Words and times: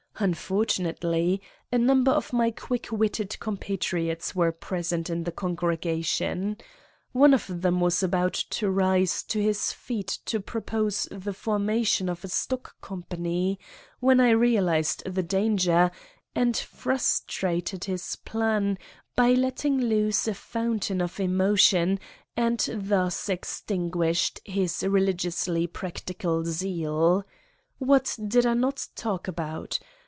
Unfortunately, 0.19 1.41
a 1.71 1.79
number 1.79 2.11
of 2.11 2.31
my 2.31 2.51
quick 2.51 2.91
witted 2.91 3.39
compatriots 3.39 4.35
were 4.35 4.51
present 4.51 5.09
in 5.09 5.23
the 5.23 5.31
congregation. 5.31 6.57
One 7.11 7.33
of 7.33 7.47
them 7.63 7.79
was 7.81 8.03
about 8.03 8.33
to 8.61 8.69
rise 8.69 9.23
to 9.23 9.41
his 9.41 9.71
feet 9.71 10.19
to 10.25 10.39
pro 10.39 10.61
pose 10.61 11.07
the 11.09 11.33
formation 11.33 12.07
of 12.07 12.23
a 12.23 12.27
stock 12.27 12.79
company, 12.81 13.57
when 13.99 14.19
I 14.19 14.29
realized 14.29 15.01
the 15.11 15.23
danger 15.23 15.89
and 16.35 16.55
frustrated 16.55 17.81
this 17.87 18.15
plan 18.15 18.77
by 19.15 19.31
letting 19.31 19.79
loose 19.79 20.27
a 20.27 20.35
fountain 20.35 21.01
of 21.01 21.19
emotion, 21.19 21.99
and 22.37 22.63
thus 22.71 23.27
ex 23.27 23.63
tinguished 23.65 24.39
his 24.47 24.83
religiously 24.83 25.65
practical 25.65 26.45
zeal! 26.45 27.23
What 27.79 28.15
did 28.23 28.45
I 28.45 28.53
not 28.53 28.87
talk 28.95 29.27
about? 29.27 29.79